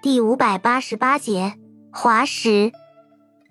[0.00, 1.54] 第五百八十八节，
[1.90, 2.70] 滑石，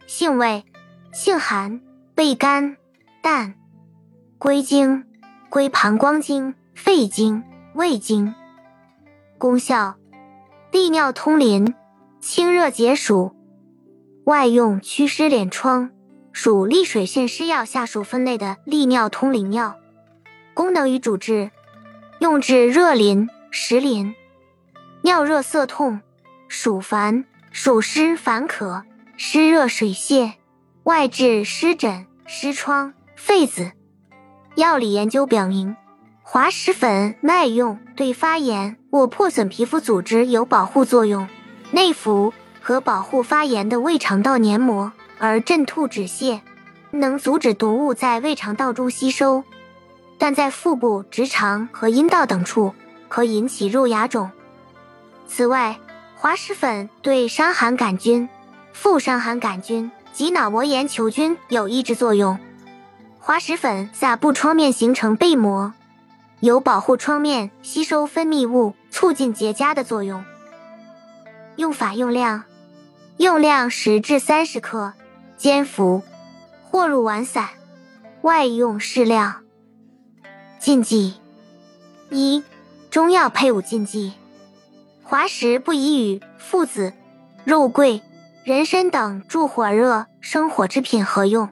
[0.06, 0.64] 性味，
[1.12, 1.82] 性寒，
[2.16, 2.78] 味甘
[3.22, 3.56] 淡，
[4.38, 5.04] 归经，
[5.50, 8.34] 归膀胱经、肺经、胃经。
[9.38, 9.98] 功效，
[10.72, 11.76] 利尿通淋，
[12.22, 13.36] 清热解暑。
[14.24, 15.92] 外用祛湿敛疮，
[16.32, 19.76] 属利水渗湿药下属分类的利尿通淋药。
[20.54, 21.52] 功能与主治，
[22.22, 24.16] 用治热淋、实淋、
[25.02, 26.00] 尿热涩痛。
[26.48, 28.84] 暑烦、暑湿烦渴、
[29.18, 30.34] 湿热水泄，
[30.84, 33.72] 外治湿疹、湿疮、痱子。
[34.56, 35.76] 药理研究表明，
[36.24, 41.28] 滑石粉耐用，对发炎或破损皮肤组织有保护作用。
[41.72, 46.40] 内服可保护发炎的胃肠道黏膜，而镇吐止泻，
[46.92, 49.44] 能阻止毒物在胃肠道中吸收。
[50.18, 52.74] 但在腹部、直肠和阴道等处，
[53.08, 54.32] 可引起肉芽肿。
[55.28, 55.78] 此外，
[56.20, 58.28] 滑石粉对伤寒杆菌、
[58.74, 62.40] 副伤寒杆菌及脑膜炎球菌有抑制作用。
[63.20, 65.74] 滑石粉撒布创面形成被膜，
[66.40, 70.26] 有保护创面吸收分泌物、促进结痂的作用。
[71.56, 72.46] 用法用量：
[73.18, 74.94] 用量十至三十克，
[75.38, 76.02] 煎服，
[76.64, 77.50] 或入丸散，
[78.24, 79.44] 外用适量。
[80.58, 81.14] 禁忌：
[82.10, 82.44] 一、
[82.90, 84.14] 中药配伍禁忌。
[85.10, 86.92] 滑石不宜与附子、
[87.46, 88.02] 肉桂、
[88.44, 91.48] 人参等助火热生火之品合用。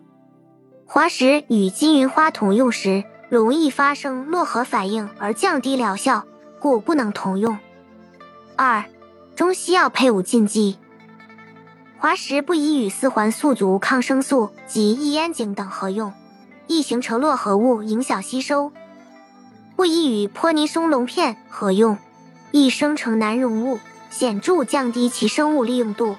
[0.86, 6.26] 滑石与金银花同用时，容易发生络合反应而降低疗效，
[6.60, 7.58] 故不能同用。
[8.58, 8.84] 二、
[9.38, 10.78] 中西药配伍禁忌：
[11.98, 16.12] 滑石不宜与四环素族抗生素及异烟肼等合用，
[16.68, 18.74] 易形成络合物，影响吸收；
[19.78, 21.98] 不宜与泼尼松龙片合用。
[22.56, 26.16] 易生成难溶物，显著降低其生物利用度，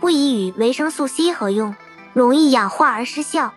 [0.00, 1.76] 不宜与维生素 C 合用，
[2.12, 3.54] 容易氧化而失效。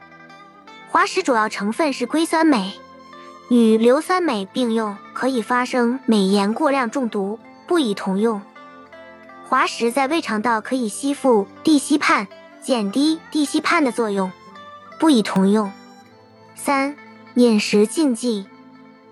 [0.91, 2.73] 滑石主要成分是硅酸镁，
[3.49, 8.39] 与硫酸镁并用可以发生镁盐过量中毒，不宜同用。
[9.49, 12.27] 滑石在胃肠道可以吸附地西泮，
[12.61, 14.31] 减低地西泮的作用，
[14.99, 15.71] 不宜同用。
[16.53, 16.95] 三、
[17.33, 18.45] 饮食禁忌：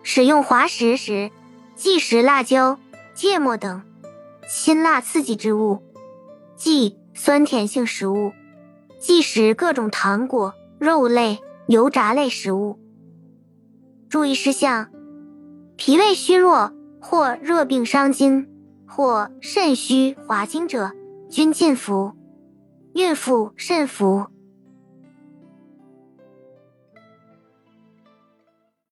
[0.04, 1.32] 使用滑石时，
[1.76, 2.78] 忌食辣椒。
[3.22, 3.84] 芥末等
[4.48, 5.84] 辛辣刺激之物，
[6.56, 8.32] 忌酸甜性食物，
[9.00, 11.38] 忌食各种糖果、肉类、
[11.68, 12.80] 油炸类食物。
[14.10, 14.90] 注意事项：
[15.78, 18.50] 脾胃虚弱或热病伤津
[18.88, 20.92] 或肾虚滑精者
[21.30, 22.16] 均禁服；
[22.96, 24.26] 孕妇慎服。